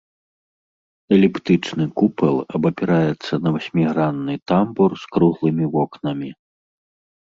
[1.17, 6.29] Эліптычны купал абапіраецца на васьмігранны тамбур з круглымі вокнамі.